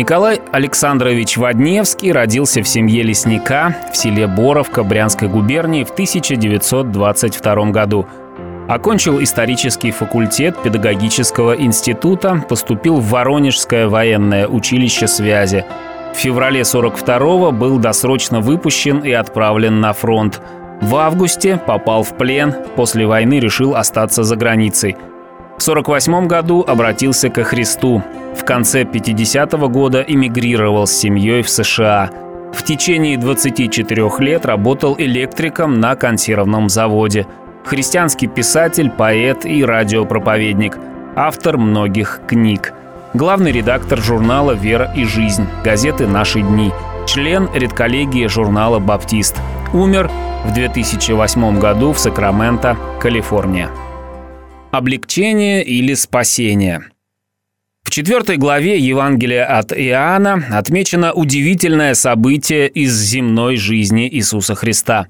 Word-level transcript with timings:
Николай 0.00 0.40
Александрович 0.50 1.36
Водневский 1.36 2.10
родился 2.10 2.62
в 2.62 2.66
семье 2.66 3.02
лесника 3.02 3.76
в 3.92 3.96
селе 3.98 4.26
Боровка 4.26 4.82
Брянской 4.82 5.28
губернии 5.28 5.84
в 5.84 5.90
1922 5.90 7.64
году. 7.66 8.06
Окончил 8.66 9.22
исторический 9.22 9.90
факультет 9.90 10.56
педагогического 10.62 11.52
института, 11.52 12.42
поступил 12.48 12.96
в 12.96 13.10
Воронежское 13.10 13.88
военное 13.88 14.48
училище 14.48 15.06
связи. 15.06 15.66
В 16.14 16.16
феврале 16.16 16.62
42-го 16.62 17.52
был 17.52 17.78
досрочно 17.78 18.40
выпущен 18.40 19.00
и 19.00 19.12
отправлен 19.12 19.80
на 19.80 19.92
фронт. 19.92 20.40
В 20.80 20.96
августе 20.96 21.58
попал 21.58 22.04
в 22.04 22.16
плен, 22.16 22.54
после 22.74 23.04
войны 23.04 23.38
решил 23.38 23.76
остаться 23.76 24.22
за 24.22 24.34
границей– 24.36 24.96
в 25.60 25.62
1948 25.62 26.26
году 26.26 26.64
обратился 26.66 27.28
ко 27.28 27.44
Христу. 27.44 28.02
В 28.34 28.44
конце 28.44 28.82
50-го 28.82 29.68
года 29.68 30.04
эмигрировал 30.06 30.86
с 30.86 30.92
семьей 30.92 31.42
в 31.42 31.50
США. 31.50 32.10
В 32.52 32.64
течение 32.64 33.16
24 33.16 34.10
лет 34.18 34.46
работал 34.46 34.96
электриком 34.98 35.80
на 35.80 35.94
консервном 35.94 36.68
заводе. 36.68 37.26
Христианский 37.64 38.26
писатель, 38.26 38.90
поэт 38.90 39.44
и 39.44 39.64
радиопроповедник. 39.64 40.78
Автор 41.16 41.58
многих 41.58 42.20
книг. 42.26 42.72
Главный 43.14 43.50
редактор 43.50 44.00
журнала 44.00 44.52
«Вера 44.52 44.92
и 44.96 45.04
жизнь», 45.04 45.46
газеты 45.64 46.06
«Наши 46.06 46.42
дни», 46.42 46.70
член 47.06 47.48
редколлегии 47.52 48.26
журнала 48.26 48.78
«Баптист». 48.78 49.36
Умер 49.72 50.10
в 50.44 50.54
2008 50.54 51.58
году 51.58 51.92
в 51.92 51.98
Сакраменто, 51.98 52.76
Калифорния. 53.00 53.68
Облегчение 54.70 55.64
или 55.64 55.94
спасение. 55.94 56.89
В 57.90 57.92
четвертой 57.92 58.36
главе 58.36 58.78
Евангелия 58.78 59.44
от 59.44 59.72
Иоанна 59.72 60.46
отмечено 60.52 61.12
удивительное 61.12 61.94
событие 61.94 62.68
из 62.68 62.96
земной 62.96 63.56
жизни 63.56 64.08
Иисуса 64.08 64.54
Христа. 64.54 65.08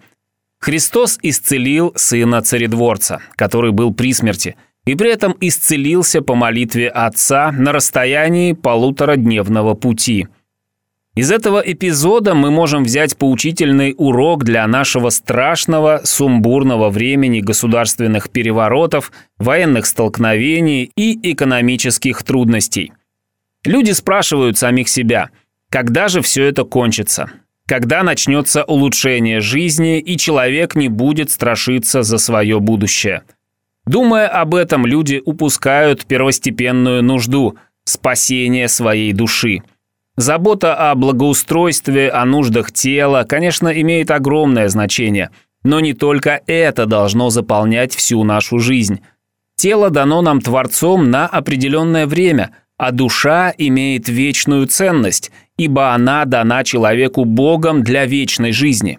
Христос 0.60 1.18
исцелил 1.20 1.92
сына 1.94 2.40
царедворца, 2.40 3.20
который 3.36 3.72
был 3.72 3.92
при 3.92 4.14
смерти, 4.14 4.56
и 4.86 4.94
при 4.94 5.12
этом 5.12 5.36
исцелился 5.42 6.22
по 6.22 6.34
молитве 6.34 6.88
Отца 6.88 7.52
на 7.52 7.72
расстоянии 7.72 8.55
полуторадневного 8.55 9.74
пути– 9.74 10.28
из 11.16 11.33
этого 11.33 11.58
эпизода 11.58 12.34
мы 12.34 12.53
можем 12.53 12.84
взять 12.84 13.16
поучительный 13.16 13.94
урок 13.98 14.44
для 14.44 14.64
нашего 14.69 15.11
страшного, 15.11 16.02
сумбурного 16.05 16.89
времени 16.89 17.41
государственных 17.41 18.30
переворотов, 18.30 19.11
военных 19.36 19.86
столкновений 19.86 20.92
и 20.94 21.33
экономических 21.33 22.22
трудностей. 22.22 22.92
Люди 23.64 23.91
спрашивают 23.91 24.56
самих 24.56 24.89
себя, 24.89 25.30
когда 25.69 26.06
же 26.06 26.22
все 26.22 26.44
это 26.44 26.62
кончится? 26.62 27.30
Когда 27.67 28.05
начнется 28.05 28.62
улучшение 28.64 29.41
жизни, 29.41 29.98
и 29.98 30.17
человек 30.17 30.77
не 30.77 30.89
будет 30.89 31.30
страшиться 31.30 32.02
за 32.02 32.19
свое 32.19 32.61
будущее? 32.61 33.22
Думая 33.84 34.28
об 34.28 34.55
этом, 34.55 34.86
люди 34.86 35.20
упускают 35.24 36.06
первостепенную 36.06 37.02
нужду– 37.02 37.56
спасение 37.84 38.69
своей 38.69 39.12
души– 39.12 39.62
Забота 40.20 40.74
о 40.74 40.94
благоустройстве, 40.96 42.10
о 42.10 42.26
нуждах 42.26 42.72
тела, 42.72 43.24
конечно, 43.26 43.68
имеет 43.68 44.10
огромное 44.10 44.68
значение, 44.68 45.30
но 45.64 45.80
не 45.80 45.94
только 45.94 46.42
это 46.46 46.84
должно 46.84 47.30
заполнять 47.30 47.94
всю 47.94 48.22
нашу 48.22 48.58
жизнь. 48.58 49.00
Тело 49.56 49.88
дано 49.88 50.20
нам 50.20 50.42
Творцом 50.42 51.10
на 51.10 51.27
определенное 51.27 52.06
время, 52.06 52.50
а 52.77 52.92
душа 52.92 53.54
имеет 53.56 54.10
вечную 54.10 54.66
ценность, 54.66 55.32
ибо 55.56 55.94
она 55.94 56.27
дана 56.27 56.64
человеку 56.64 57.24
Богом 57.24 57.82
для 57.82 58.05
вечной 58.05 58.52
жизни. 58.52 58.98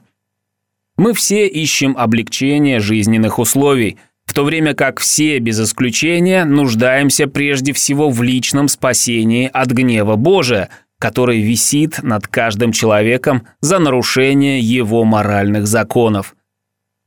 Мы 0.97 1.13
все 1.13 1.47
ищем 1.47 1.95
облегчение 1.99 2.79
жизненных 2.79 3.37
условий, 3.37 3.99
в 4.25 4.33
то 4.33 4.43
время 4.43 4.73
как 4.73 4.99
все 4.99 5.37
без 5.37 5.59
исключения 5.61 6.45
нуждаемся 6.45 7.27
прежде 7.27 7.73
всего 7.73 8.09
в 8.09 8.23
личном 8.23 8.67
спасении 8.67 9.47
от 9.53 9.67
гнева 9.69 10.15
Божия– 10.15 10.69
который 11.01 11.41
висит 11.41 12.03
над 12.03 12.27
каждым 12.27 12.71
человеком 12.71 13.47
за 13.59 13.79
нарушение 13.79 14.59
его 14.59 15.03
моральных 15.03 15.65
законов. 15.65 16.35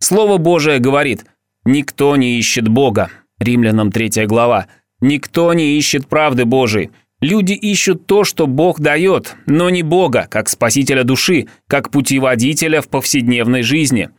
Слово 0.01 0.37
Божие 0.37 0.81
говорит 0.81 1.25
«Никто 1.65 2.17
не 2.17 2.37
ищет 2.37 2.67
Бога» 2.67 3.11
Римлянам 3.39 3.93
3 3.93 4.27
глава. 4.27 4.67
«Никто 5.01 5.55
не 5.55 5.79
ищет 5.79 6.09
правды 6.09 6.45
Божией». 6.45 6.91
Люди 7.21 7.53
ищут 7.53 8.07
то, 8.07 8.25
что 8.25 8.49
Бог 8.49 8.81
дает, 8.81 9.37
но 9.47 9.71
не 9.71 9.83
Бога, 9.83 10.27
как 10.29 10.49
спасителя 10.49 11.05
души, 11.05 11.47
как 11.69 11.91
путеводителя 11.91 12.83
в 12.83 12.89
повседневной 12.89 13.63
жизни– 13.63 14.11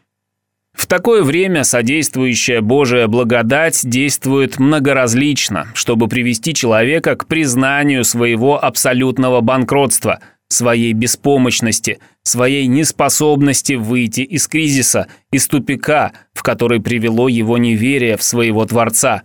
в 0.76 0.88
такое 0.88 1.24
время 1.24 1.64
содействующая 1.64 2.60
Божия 2.62 3.08
благодать 3.08 3.80
действует 3.84 4.60
многоразлично, 4.60 5.68
чтобы 5.74 6.10
привести 6.10 6.54
человека 6.54 7.16
к 7.16 7.28
признанию 7.28 8.04
своего 8.04 8.64
абсолютного 8.64 9.40
банкротства, 9.40 10.20
своей 10.50 10.92
беспомощности, 10.92 12.00
своей 12.24 12.68
неспособности 12.68 13.74
выйти 13.74 14.22
из 14.22 14.48
кризиса, 14.50 15.08
из 15.32 15.48
тупика, 15.48 16.12
в 16.34 16.44
который 16.44 16.82
привело 16.82 17.30
его 17.30 17.58
неверие 17.58 18.18
в 18.18 18.24
своего 18.24 18.66
Творца. 18.66 19.24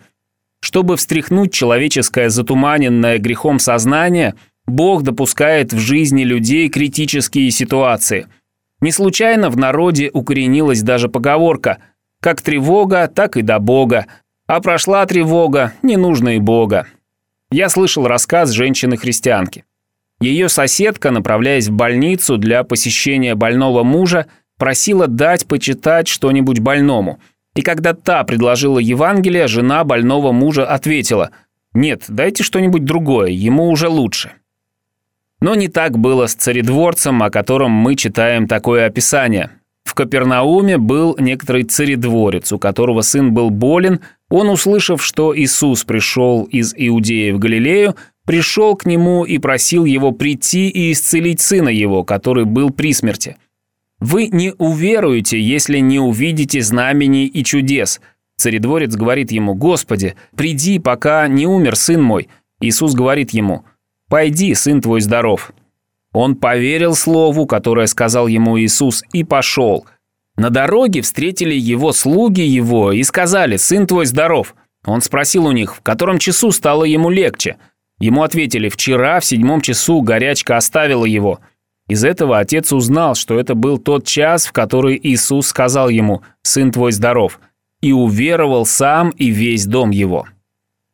Чтобы 0.63 0.97
встряхнуть 0.97 1.53
человеческое 1.53 2.31
затуманенное 2.31 3.19
грехом 3.19 3.59
сознание, 3.59 4.35
Бог 4.67 5.03
допускает 5.03 5.73
в 5.73 5.79
жизни 5.79 6.23
людей 6.23 6.69
критические 6.69 7.51
ситуации– 7.51 8.29
не 8.81 8.93
случайно 8.93 9.51
в 9.51 9.57
народе 9.57 10.11
укоренилась 10.13 10.83
даже 10.83 11.09
поговорка 11.09 11.79
«как 12.21 12.43
тревога, 12.43 13.09
так 13.09 13.37
и 13.37 13.43
до 13.43 13.59
Бога», 13.59 14.07
а 14.47 14.61
прошла 14.61 15.07
тревога, 15.07 15.75
не 15.83 15.97
нужно 15.97 16.37
и 16.37 16.39
Бога. 16.39 16.87
Я 17.53 17.69
слышал 17.69 18.07
рассказ 18.07 18.51
женщины-христианки. 18.51 19.65
Ее 20.21 20.49
соседка, 20.49 21.11
направляясь 21.11 21.69
в 21.69 21.73
больницу 21.73 22.37
для 22.37 22.65
посещения 22.65 23.35
больного 23.35 23.85
мужа, 23.85 24.27
просила 24.59 25.07
дать 25.07 25.47
почитать 25.47 26.09
что-нибудь 26.09 26.61
больному. 26.61 27.21
И 27.55 27.63
когда 27.63 27.95
та 27.95 28.25
предложила 28.25 28.79
Евангелие, 28.79 29.49
жена 29.49 29.85
больного 29.85 30.33
мужа 30.33 30.67
ответила 30.67 31.31
«Нет, 31.73 32.05
дайте 32.09 32.43
что-нибудь 32.43 32.85
другое, 32.85 33.31
ему 33.31 33.69
уже 33.71 33.89
лучше». 33.89 34.33
Но 35.41 35.55
не 35.55 35.69
так 35.69 35.99
было 35.99 36.27
с 36.27 36.35
царедворцем, 36.35 37.23
о 37.23 37.31
котором 37.31 37.71
мы 37.71 37.97
читаем 37.97 38.47
такое 38.47 38.87
описание. 38.87 39.51
В 39.85 39.95
Капернауме 39.95 40.79
был 40.79 41.17
некоторый 41.19 41.65
царедворец, 41.65 42.53
у 42.53 42.59
которого 42.59 43.01
сын 43.01 43.33
был 43.33 43.51
болен. 43.51 44.01
Он, 44.29 44.49
услышав, 44.51 45.03
что 45.03 45.37
Иисус 45.37 45.85
пришел 45.85 46.45
из 46.45 46.75
Иудеи 46.77 47.33
в 47.33 47.39
Галилею, 47.39 47.97
пришел 48.25 48.77
к 48.77 48.87
нему 48.87 49.25
и 49.25 49.39
просил 49.39 49.85
его 49.85 50.13
прийти 50.13 50.69
и 50.69 50.93
исцелить 50.93 51.41
сына 51.41 51.71
его, 51.71 52.05
который 52.05 52.45
был 52.45 52.71
при 52.71 52.93
смерти. 52.93 53.37
«Вы 53.99 54.29
не 54.29 54.55
уверуете, 54.59 55.41
если 55.41 55.79
не 55.79 55.99
увидите 55.99 56.63
знамений 56.63 57.27
и 57.27 57.43
чудес». 57.43 58.01
Царедворец 58.37 58.95
говорит 58.95 59.33
ему, 59.33 59.55
«Господи, 59.55 60.15
приди, 60.37 60.79
пока 60.79 61.27
не 61.29 61.47
умер 61.47 61.77
сын 61.77 62.01
мой». 62.01 62.29
Иисус 62.61 62.95
говорит 62.95 63.31
ему, 63.31 63.65
«Пойди, 64.11 64.55
сын 64.55 64.81
твой 64.81 65.01
здоров». 65.01 65.53
Он 66.13 66.35
поверил 66.35 66.97
слову, 66.97 67.47
которое 67.47 67.87
сказал 67.87 68.27
ему 68.27 68.59
Иисус, 68.59 69.05
и 69.13 69.23
пошел. 69.23 69.87
На 70.37 70.51
дороге 70.51 71.01
встретили 71.01 71.55
его 71.55 71.93
слуги 71.93 72.41
его 72.41 72.91
и 72.91 73.05
сказали 73.05 73.57
«Сын 73.57 73.87
твой 73.87 74.07
здоров». 74.07 74.57
Он 74.85 75.01
спросил 75.01 75.47
у 75.47 75.53
них, 75.53 75.77
в 75.77 75.83
котором 75.83 76.19
часу 76.19 76.51
стало 76.51 76.85
ему 76.85 77.09
легче. 77.09 77.59
Ему 78.01 78.25
ответили 78.25 78.69
«Вчера 78.69 79.21
в 79.21 79.25
седьмом 79.25 79.61
часу 79.61 80.01
горячка 80.01 80.57
оставила 80.57 81.05
его». 81.05 81.39
Из 81.89 82.05
этого 82.05 82.39
отец 82.39 82.73
узнал, 82.73 83.15
что 83.15 83.39
это 83.39 83.55
был 83.55 83.79
тот 83.79 84.05
час, 84.07 84.47
в 84.47 84.53
который 84.53 84.99
Иисус 85.01 85.49
сказал 85.49 85.89
ему 85.89 86.23
«Сын 86.43 86.73
твой 86.73 86.91
здоров», 86.93 87.39
и 87.81 87.93
уверовал 87.93 88.67
сам 88.67 89.11
и 89.11 89.29
весь 89.29 89.67
дом 89.67 89.91
его. 89.91 90.27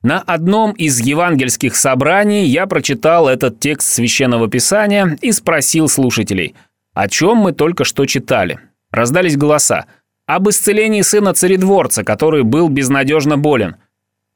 На 0.07 0.21
одном 0.21 0.71
из 0.71 1.01
евангельских 1.01 1.75
собраний 1.75 2.47
я 2.47 2.69
прочитал 2.69 3.27
этот 3.29 3.59
текст 3.59 3.93
Священного 3.93 4.49
Писания 4.49 5.19
и 5.21 5.33
спросил 5.33 5.89
слушателей, 5.89 6.55
о 6.95 7.09
чем 7.09 7.39
мы 7.39 7.51
только 7.51 7.83
что 7.83 8.07
читали. 8.07 8.61
Раздались 8.93 9.37
голоса. 9.37 9.87
Об 10.29 10.49
исцелении 10.49 11.03
сына 11.03 11.35
царедворца, 11.35 12.05
который 12.05 12.45
был 12.45 12.69
безнадежно 12.69 13.37
болен. 13.37 13.79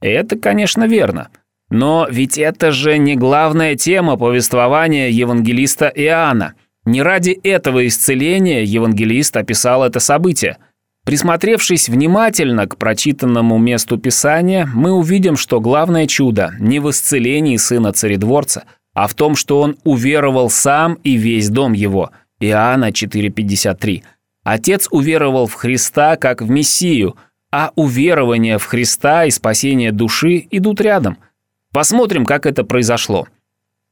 это, 0.00 0.36
конечно, 0.36 0.88
верно. 0.88 1.28
Но 1.70 2.08
ведь 2.10 2.36
это 2.36 2.72
же 2.72 2.98
не 2.98 3.14
главная 3.14 3.76
тема 3.76 4.16
повествования 4.16 5.08
евангелиста 5.10 5.86
Иоанна. 5.86 6.54
Не 6.84 7.00
ради 7.00 7.30
этого 7.30 7.86
исцеления 7.86 8.64
евангелист 8.64 9.36
описал 9.36 9.84
это 9.84 10.00
событие– 10.00 10.58
Присмотревшись 11.10 11.88
внимательно 11.88 12.68
к 12.68 12.76
прочитанному 12.76 13.58
месту 13.58 13.98
Писания, 13.98 14.70
мы 14.72 14.92
увидим, 14.92 15.36
что 15.36 15.60
главное 15.60 16.06
чудо 16.06 16.52
не 16.60 16.78
в 16.78 16.88
исцелении 16.88 17.56
сына 17.56 17.92
царедворца, 17.92 18.62
а 18.94 19.08
в 19.08 19.14
том, 19.14 19.34
что 19.34 19.60
он 19.60 19.76
уверовал 19.82 20.50
сам 20.50 20.94
и 21.02 21.16
весь 21.16 21.48
дом 21.48 21.72
его. 21.72 22.12
Иоанна 22.38 22.90
4,53. 22.90 24.04
Отец 24.44 24.86
уверовал 24.92 25.48
в 25.48 25.54
Христа 25.54 26.14
как 26.14 26.42
в 26.42 26.48
Мессию, 26.48 27.16
а 27.50 27.72
уверование 27.74 28.58
в 28.58 28.66
Христа 28.66 29.24
и 29.24 29.32
спасение 29.32 29.90
души 29.90 30.46
идут 30.52 30.80
рядом. 30.80 31.18
Посмотрим, 31.72 32.24
как 32.24 32.46
это 32.46 32.62
произошло. 32.62 33.26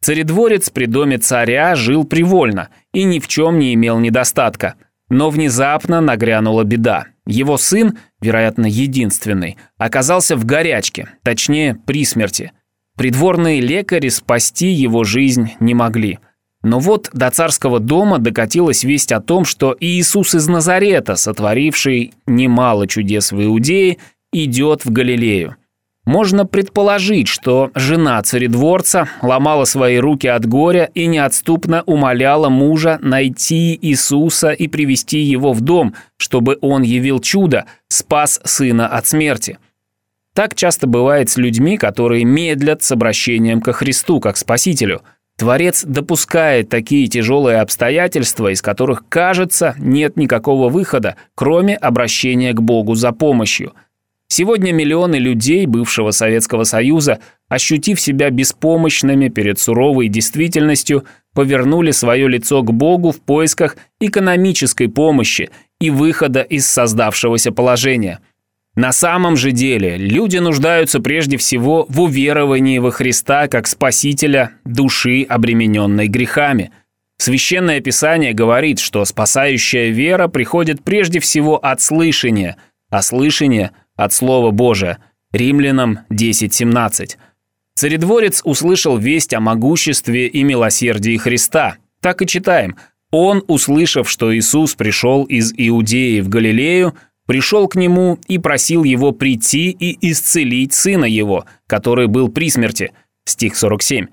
Царедворец 0.03 0.71
при 0.71 0.87
доме 0.87 1.19
царя 1.19 1.75
жил 1.75 2.05
привольно 2.05 2.69
и 2.93 3.03
ни 3.03 3.19
в 3.19 3.27
чем 3.27 3.59
не 3.59 3.75
имел 3.75 3.99
недостатка. 3.99 4.77
Но 5.09 5.31
внезапно 5.31 6.01
нагрянула 6.01 6.65
беда. 6.65 7.07
Его 7.27 7.57
сын, 7.57 7.99
вероятно, 8.21 8.67
единственный, 8.67 9.57
оказался 9.77 10.37
в 10.37 10.45
горячке, 10.45 11.09
точнее, 11.23 11.75
при 11.87 12.05
смерти. 12.05 12.53
Придворные 12.97 13.61
лекари 13.61 14.09
спасти 14.09 14.69
его 14.69 15.05
жизнь 15.05 15.53
не 15.61 15.75
могли. 15.75 16.19
Но 16.63 16.81
вот 16.81 17.09
до 17.13 17.31
царского 17.31 17.79
дома 17.79 18.19
докатилась 18.19 18.83
весть 18.83 19.13
о 19.13 19.21
том, 19.21 19.45
что 19.45 19.77
Иисус 19.79 20.35
из 20.35 20.49
Назарета, 20.49 21.15
сотворивший 21.15 22.13
немало 22.27 22.89
чудес 22.89 23.31
в 23.31 23.43
Иудее, 23.43 23.99
идет 24.33 24.85
в 24.85 24.91
Галилею. 24.91 25.57
Можно 26.09 26.47
предположить, 26.47 27.29
что 27.29 27.71
жена 27.75 28.23
царедворца 28.23 29.11
ломала 29.21 29.67
свои 29.67 29.99
руки 29.99 30.27
от 30.27 30.47
горя 30.47 30.89
и 30.95 31.05
неотступно 31.05 31.83
умоляла 31.85 32.49
мужа 32.49 32.99
найти 33.03 33.79
Иисуса 33.83 34.53
и 34.53 34.69
привести 34.69 35.19
его 35.19 35.53
в 35.53 35.61
дом, 35.61 35.95
чтобы 36.17 36.57
он 36.63 36.81
явил 36.81 37.21
чудо, 37.21 37.67
спас 37.89 38.41
сына 38.43 38.89
от 38.89 39.07
смерти. 39.07 39.59
Так 40.35 40.55
часто 40.55 40.87
бывает 40.87 41.29
с 41.29 41.37
людьми, 41.37 41.77
которые 41.77 42.25
медлят 42.25 42.83
с 42.83 42.91
обращением 42.91 43.61
ко 43.61 43.75
Христу 43.75 44.19
как 44.19 44.39
Спасителю. 44.39 45.03
Творец 45.37 45.85
допускает 45.85 46.71
такие 46.71 47.07
тяжелые 47.09 47.61
обстоятельства, 47.61 48.51
из 48.51 48.63
которых, 48.63 49.05
кажется, 49.11 49.75
нет 49.77 50.17
никакого 50.17 50.71
выхода, 50.71 51.17
кроме 51.35 51.77
обращения 51.77 52.55
к 52.55 52.63
Богу 52.63 52.95
за 52.95 53.13
помощью– 53.13 53.75
Сегодня 54.31 54.73
миллионы 54.73 55.17
людей 55.17 55.65
бывшего 55.65 56.11
Советского 56.11 56.65
Союза, 56.65 57.19
ощутив 57.49 57.99
себя 57.99 58.29
беспомощными 58.29 59.29
перед 59.29 59.59
суровой 59.59 60.09
действительностью, 60.09 61.05
повернули 61.35 61.93
свое 61.93 62.29
лицо 62.29 62.63
к 62.63 62.73
Богу 62.73 63.11
в 63.11 63.21
поисках 63.23 63.77
экономической 64.01 64.89
помощи 64.89 65.51
и 65.81 65.89
выхода 65.89 66.43
из 66.43 66.67
создавшегося 66.67 67.53
положения. 67.53 68.21
На 68.75 68.93
самом 68.93 69.37
же 69.37 69.51
деле 69.51 69.97
люди 69.97 70.37
нуждаются 70.37 71.01
прежде 71.01 71.39
всего 71.39 71.87
в 71.89 72.03
уверовании 72.03 72.79
во 72.79 72.91
Христа 72.91 73.49
как 73.49 73.67
Спасителя 73.67 74.53
души, 74.65 75.23
обремененной 75.29 76.07
грехами. 76.07 76.71
Священное 77.17 77.81
Писание 77.81 78.35
говорит, 78.35 78.79
что 78.79 79.05
спасающая 79.05 79.89
вера 79.89 80.29
приходит 80.29 80.85
прежде 80.85 81.19
всего 81.19 81.57
от 81.57 81.81
слышания, 81.81 82.59
а 82.91 83.01
слышание– 83.01 83.71
от 83.99 84.15
Слова 84.15 84.51
Божия. 84.51 84.99
Римлянам 85.33 86.01
10.17. 86.11 87.17
Царедворец 87.75 88.41
услышал 88.45 88.97
весть 88.97 89.35
о 89.35 89.41
могуществе 89.41 90.27
и 90.27 90.43
милосердии 90.43 91.19
Христа. 91.19 91.77
Так 92.01 92.23
и 92.23 92.27
читаем. 92.27 92.77
Он, 93.11 93.45
услышав, 93.47 94.09
что 94.09 94.35
Иисус 94.35 94.75
пришел 94.75 95.25
из 95.25 95.53
Иудеи 95.55 96.21
в 96.21 96.29
Галилею, 96.29 96.95
пришел 97.27 97.69
к 97.69 97.75
нему 97.75 98.19
и 98.27 98.39
просил 98.39 98.85
его 98.85 99.13
прийти 99.13 99.71
и 99.71 100.11
исцелить 100.11 100.73
сына 100.73 101.05
его, 101.05 101.45
который 101.67 102.07
был 102.07 102.29
при 102.31 102.49
смерти. 102.51 102.93
Стих 103.25 103.57
47. 103.57 104.07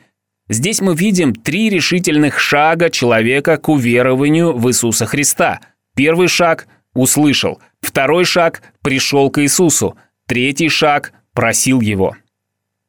Здесь 0.50 0.82
мы 0.82 0.96
видим 0.96 1.34
три 1.34 1.70
решительных 1.70 2.40
шага 2.40 2.90
человека 2.90 3.58
к 3.58 3.70
уверованию 3.70 4.54
в 4.54 4.68
Иисуса 4.70 5.06
Христа. 5.06 5.60
Первый 5.96 6.28
шаг– 6.28 6.68
услышал– 6.96 7.60
Второй 7.86 8.26
шаг– 8.26 8.64
пришел 8.82 9.30
к 9.30 9.40
Иисусу. 9.42 9.96
Третий 10.26 10.70
шаг– 10.70 11.14
просил 11.34 11.82
Его. 11.82 12.16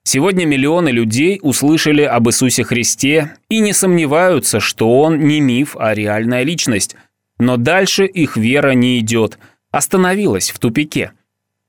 Сегодня 0.05 0.47
миллионы 0.47 0.89
людей 0.89 1.39
услышали 1.43 2.01
об 2.03 2.29
Иисусе 2.29 2.65
Христе 2.65 3.37
и 3.51 3.61
не 3.61 3.75
сомневаются, 3.75 4.59
что 4.59 5.01
Он 5.01 5.19
не 5.19 5.41
миф, 5.41 5.77
а 5.79 5.93
реальная 5.93 6.45
личность. 6.45 6.97
Но 7.39 7.59
дальше 7.59 8.07
их 8.07 8.39
вера 8.39 8.71
не 8.71 8.99
идет, 9.01 9.39
остановилась 9.71 10.51
в 10.51 10.59
тупике. 10.59 11.13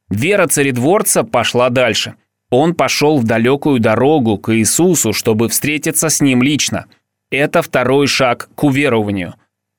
Вера 0.10 0.48
царедворца 0.48 1.24
пошла 1.24 1.70
дальше. 1.70 2.16
Он 2.50 2.76
пошел 2.76 3.18
в 3.18 3.26
далекую 3.26 3.82
дорогу 3.82 4.38
к 4.38 4.56
Иисусу, 4.56 5.12
чтобы 5.12 5.50
встретиться 5.50 6.08
с 6.08 6.22
Ним 6.22 6.42
лично. 6.42 6.86
Это 7.30 7.62
второй 7.62 8.08
шаг 8.08 8.48
к 8.56 8.64
уверованию. 8.64 9.34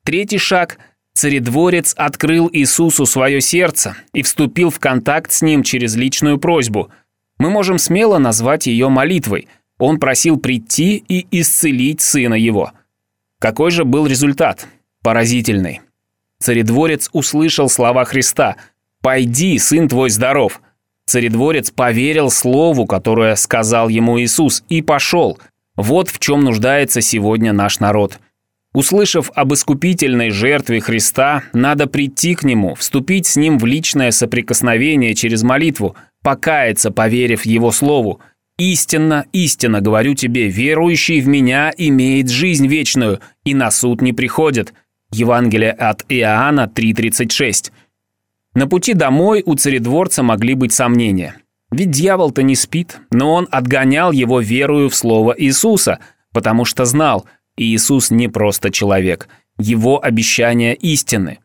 Третий 0.05 0.37
шаг 0.37 0.78
царедворец 1.19 1.94
открыл 1.97 2.49
Иисусу 2.53 3.05
свое 3.05 3.41
сердце 3.41 3.97
и 4.12 4.23
вступил 4.23 4.70
в 4.70 4.79
контакт 4.79 5.32
с 5.32 5.43
ним 5.43 5.65
через 5.65 5.97
личную 5.97 6.38
просьбу. 6.38 6.91
Мы 7.38 7.50
можем 7.50 7.79
смело 7.79 8.19
назвать 8.19 8.69
ее 8.69 8.88
молитвой. 8.88 9.49
Он 9.79 9.99
просил 9.99 10.38
прийти 10.38 11.03
и 11.09 11.26
исцелить 11.32 12.03
сына 12.03 12.35
его. 12.35 12.70
Какой 13.41 13.73
же 13.73 13.85
был 13.85 14.06
результат? 14.06 14.69
Поразительный. 15.03 15.81
Царедворец 16.38 17.11
услышал 17.12 17.69
слова 17.69 18.05
Христа 18.05 18.55
«Пойди, 19.03 19.59
сын 19.59 19.88
твой 19.88 20.11
здоров». 20.11 20.61
Царедворец 21.06 21.73
поверил 21.73 22.31
слову, 22.31 22.87
которое 22.87 23.35
сказал 23.35 23.88
ему 23.88 24.20
Иисус, 24.20 24.62
и 24.69 24.82
пошел. 24.82 25.41
Вот 25.75 26.11
в 26.11 26.20
чем 26.20 26.44
нуждается 26.44 27.00
сегодня 27.00 27.53
наш 27.53 27.81
народ– 27.81 28.20
Услышав 28.75 29.31
об 29.35 29.55
искупительной 29.55 30.31
жертве 30.31 30.81
Христа, 30.81 31.44
надо 31.53 31.87
прийти 31.87 32.35
к 32.35 32.44
Нему, 32.44 32.75
вступить 32.75 33.26
с 33.26 33.37
Ним 33.37 33.59
в 33.59 33.65
личное 33.65 34.11
соприкосновение 34.11 35.15
через 35.15 35.43
молитву, 35.43 35.97
покаяться, 36.23 36.91
поверив 36.91 37.47
Его 37.47 37.73
Слову. 37.73 38.20
«Истинно, 38.59 39.25
истинно, 39.32 39.81
говорю 39.81 40.15
тебе, 40.15 40.49
верующий 40.49 41.20
в 41.20 41.29
Меня 41.29 41.73
имеет 41.76 42.29
жизнь 42.29 42.67
вечную, 42.67 43.20
и 43.44 43.55
на 43.55 43.70
суд 43.70 44.03
не 44.03 44.12
приходит». 44.12 44.75
Евангелие 45.11 45.70
от 45.70 46.05
Иоанна 46.11 46.70
3.36. 46.73 47.73
На 48.55 48.67
пути 48.67 48.93
домой 48.93 49.43
у 49.47 49.55
царедворца 49.55 50.23
могли 50.23 50.53
быть 50.53 50.75
сомнения. 50.75 51.37
Ведь 51.70 51.91
дьявол-то 51.91 52.43
не 52.43 52.56
спит, 52.56 52.99
но 53.11 53.32
он 53.32 53.49
отгонял 53.50 54.12
его 54.12 54.41
верою 54.41 54.91
в 54.91 54.94
слово 54.94 55.35
Иисуса, 55.38 56.00
потому 56.34 56.67
что 56.67 56.84
знал– 56.84 57.25
Иисус 57.58 58.10
не 58.10 58.29
просто 58.29 58.70
человек. 58.70 59.29
Его 59.58 60.03
обещания 60.03 60.74
истины. 60.74 61.38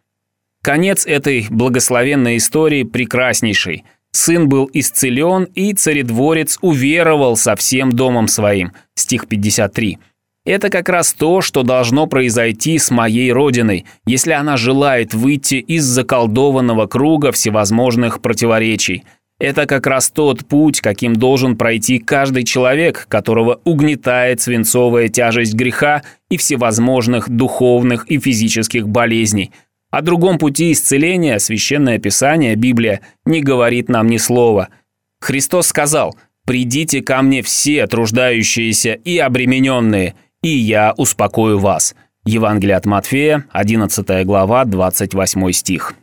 Конец 0.62 1.06
этой 1.06 1.48
благословенной 1.50 2.38
истории 2.38 2.84
прекраснейший. 2.84 3.84
Сын 4.12 4.48
был 4.48 4.70
исцелен, 4.72 5.46
и 5.56 5.74
царедворец 5.74 6.58
уверовал 6.62 7.36
со 7.36 7.56
всем 7.56 7.92
домом 7.92 8.28
своим. 8.28 8.72
Стих 8.96 9.28
53. 9.28 9.98
Это 10.46 10.70
как 10.70 10.88
раз 10.90 11.14
то, 11.14 11.42
что 11.42 11.64
должно 11.64 12.06
произойти 12.06 12.78
с 12.78 12.92
моей 12.92 13.32
родиной, 13.32 13.86
если 14.06 14.34
она 14.34 14.56
желает 14.56 15.14
выйти 15.14 15.56
из 15.56 15.84
заколдованного 15.84 16.86
круга 16.86 17.32
всевозможных 17.32 18.22
противоречий– 18.22 19.04
это 19.40 19.66
как 19.66 19.88
раз 19.88 20.10
тот 20.10 20.46
путь, 20.46 20.80
каким 20.82 21.16
должен 21.16 21.58
пройти 21.58 22.00
каждый 22.00 22.44
человек, 22.44 23.08
которого 23.10 23.60
угнетает 23.66 24.42
свинцовая 24.42 25.10
тяжесть 25.10 25.54
греха 25.54 26.04
и 26.30 26.38
всевозможных 26.38 27.30
духовных 27.30 28.06
и 28.08 28.20
физических 28.20 28.88
болезней. 28.88 29.52
О 29.92 30.02
другом 30.02 30.38
пути 30.38 30.72
исцеления 30.72 31.40
Священное 31.40 32.00
Писание, 32.00 32.56
Библия, 32.56 33.02
не 33.26 33.42
говорит 33.42 33.90
нам 33.90 34.08
ни 34.08 34.18
слова. 34.18 34.70
Христос 35.20 35.68
сказал 35.68 36.16
«Придите 36.46 37.02
ко 37.02 37.22
мне 37.22 37.42
все 37.42 37.86
труждающиеся 37.88 38.94
и 38.94 39.18
обремененные, 39.18 40.16
и 40.42 40.50
я 40.50 40.94
успокою 40.98 41.60
вас». 41.60 41.96
Евангелие 42.26 42.78
от 42.78 42.86
Матфея, 42.86 43.46
11 43.52 44.26
глава, 44.26 44.64
28 44.64 45.52
стих. 45.52 45.94